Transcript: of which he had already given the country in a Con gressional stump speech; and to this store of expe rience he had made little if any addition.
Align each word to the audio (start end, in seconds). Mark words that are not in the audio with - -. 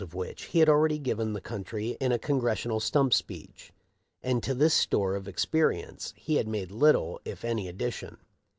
of 0.03 0.15
which 0.15 0.45
he 0.45 0.57
had 0.57 0.67
already 0.67 0.97
given 0.97 1.33
the 1.33 1.39
country 1.39 1.89
in 1.99 2.11
a 2.11 2.17
Con 2.17 2.41
gressional 2.41 2.81
stump 2.81 3.13
speech; 3.13 3.71
and 4.23 4.41
to 4.41 4.55
this 4.55 4.73
store 4.73 5.13
of 5.13 5.25
expe 5.25 5.69
rience 5.69 6.11
he 6.17 6.37
had 6.37 6.47
made 6.47 6.71
little 6.71 7.21
if 7.23 7.45
any 7.45 7.67
addition. 7.67 8.17